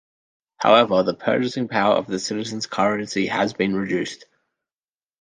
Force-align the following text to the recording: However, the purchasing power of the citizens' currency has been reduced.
However, 0.57 1.03
the 1.03 1.13
purchasing 1.13 1.67
power 1.67 1.93
of 1.93 2.07
the 2.07 2.17
citizens' 2.17 2.65
currency 2.65 3.27
has 3.27 3.53
been 3.53 3.75
reduced. 3.75 4.25